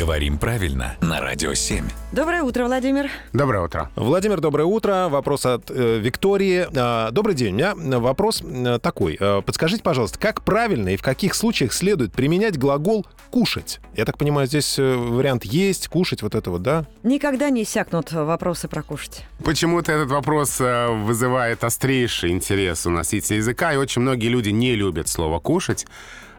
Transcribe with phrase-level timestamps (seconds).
[0.00, 1.84] Говорим правильно на Радио 7.
[2.10, 3.10] Доброе утро, Владимир.
[3.34, 3.90] Доброе утро.
[3.96, 5.08] Владимир, доброе утро.
[5.10, 6.66] Вопрос от э, Виктории.
[6.74, 7.52] А, добрый день.
[7.52, 9.18] У меня вопрос э, такой.
[9.20, 13.78] Э, подскажите, пожалуйста, как правильно и в каких случаях следует применять глагол «кушать»?
[13.94, 16.86] Я так понимаю, здесь э, вариант «есть», «кушать», вот это вот, да?
[17.02, 19.26] Никогда не иссякнут вопросы про кушать.
[19.44, 24.76] Почему-то этот вопрос э, вызывает острейший интерес у носителей языка, и очень многие люди не
[24.76, 25.86] любят слово «кушать».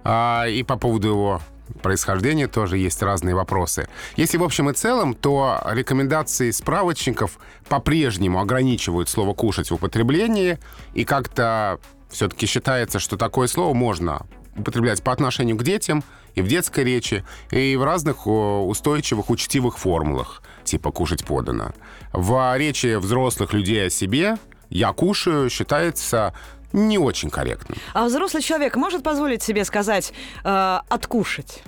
[0.04, 1.42] А, И по поводу его
[1.82, 3.88] происхождения тоже есть разные вопросы.
[4.16, 7.38] Если в общем и целом, то рекомендации справочников
[7.68, 10.60] по-прежнему ограничивают слово «кушать» в употреблении,
[10.94, 14.26] и как-то все-таки считается, что такое слово можно
[14.56, 16.04] употреблять по отношению к детям
[16.36, 21.72] и в детской речи, и в разных устойчивых, учтивых формулах, типа «кушать подано».
[22.14, 24.38] В речи взрослых людей о себе
[24.70, 26.34] «я кушаю» считается
[26.74, 27.78] не очень корректным.
[27.94, 31.64] А взрослый человек может позволить себе сказать э, «откушать»?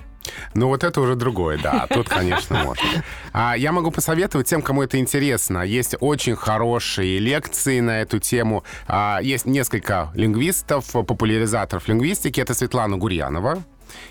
[0.54, 1.86] Ну, вот это уже другое, да.
[1.88, 2.84] Тут, конечно, можно.
[3.32, 5.62] А я могу посоветовать тем, кому это интересно.
[5.62, 8.64] Есть очень хорошие лекции на эту тему.
[8.86, 12.40] А, есть несколько лингвистов, популяризаторов лингвистики.
[12.40, 13.62] Это Светлана Гурьянова.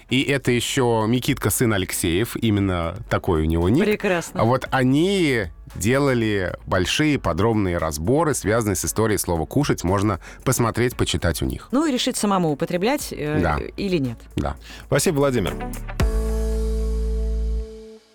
[0.10, 2.36] И это еще Микитка, сын Алексеев.
[2.36, 3.84] Именно такой у него ник.
[3.84, 4.42] Прекрасно.
[4.42, 5.46] А вот они
[5.76, 9.84] делали большие подробные разборы, связанные с историей слова «кушать».
[9.84, 11.70] Можно посмотреть, почитать у них.
[11.72, 13.60] Ну и решить самому, употреблять э, Да.
[13.78, 14.18] или нет.
[14.36, 14.56] Да.
[14.88, 15.54] Спасибо, Владимир.